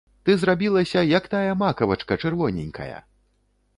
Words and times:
Ты 0.27 0.35
зрабілася, 0.43 1.03
як 1.17 1.27
тая 1.33 1.53
макавачка 1.61 2.13
чырвоненькая! 2.25 2.97